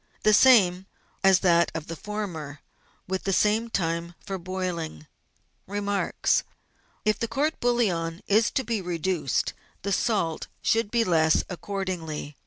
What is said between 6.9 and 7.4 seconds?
If the